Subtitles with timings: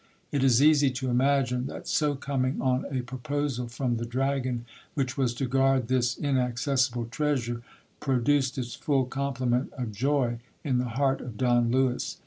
[0.31, 5.15] It is easy to imagine that so coming on a proposal from the dragon which
[5.15, 7.61] was to guard this inaccessible treasure,
[7.99, 12.17] produced its full com plement of joy in the heart of Don Lewis.